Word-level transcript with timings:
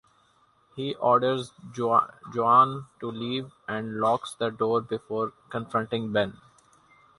He 0.75 0.95
orders 0.95 1.51
Joan 1.75 2.85
to 3.01 3.11
leave 3.11 3.51
and 3.67 3.97
locks 3.99 4.33
the 4.33 4.49
door 4.49 4.81
before 4.81 5.31
confronting 5.51 6.11
Ben. 6.11 6.37